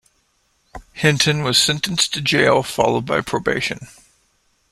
Hinton 0.93 1.43
was 1.43 1.59
sentenced 1.59 2.11
to 2.15 2.21
jail 2.21 2.63
followed 2.63 3.05
by 3.05 3.21
probation. 3.21 3.87